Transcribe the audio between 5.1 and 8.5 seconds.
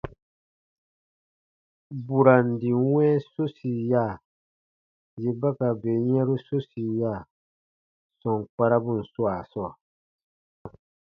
yè ba ka bè yɛ̃ru sosiya sɔm